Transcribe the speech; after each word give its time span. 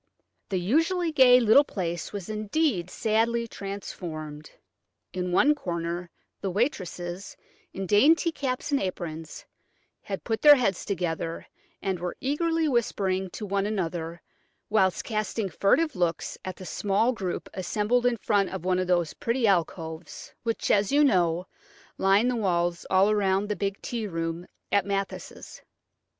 The 0.49 0.57
usually 0.59 1.11
gay 1.11 1.39
little 1.39 1.63
place 1.63 2.11
was 2.11 2.27
indeed 2.27 2.89
sadly 2.89 3.47
transformed. 3.47 4.49
In 5.13 5.31
one 5.31 5.53
corner 5.53 6.09
the 6.41 6.49
waitresses, 6.49 7.37
in 7.71 7.85
dainty 7.85 8.31
caps 8.31 8.71
and 8.71 8.81
aprons, 8.81 9.45
had 10.01 10.23
put 10.23 10.41
their 10.41 10.55
heads 10.55 10.85
together, 10.85 11.45
and 11.83 11.99
were 11.99 12.17
eagerly 12.19 12.67
whispering 12.67 13.29
to 13.29 13.45
one 13.45 13.67
another 13.67 14.23
whilst 14.71 15.03
casting 15.03 15.49
furtive 15.49 15.95
looks 15.95 16.35
at 16.43 16.55
the 16.55 16.65
small 16.65 17.11
group 17.13 17.47
assembled 17.53 18.07
in 18.07 18.17
front 18.17 18.49
of 18.49 18.65
one 18.65 18.79
of 18.79 18.87
those 18.87 19.13
pretty 19.13 19.45
alcoves, 19.45 20.33
which, 20.41 20.71
as 20.71 20.91
you 20.91 21.03
know, 21.03 21.45
line 21.99 22.27
the 22.27 22.35
walls 22.35 22.87
all 22.89 23.13
round 23.13 23.49
the 23.49 23.55
big 23.55 23.79
tea 23.83 24.07
room 24.07 24.47
at 24.71 24.83
Mathis'. 24.83 25.61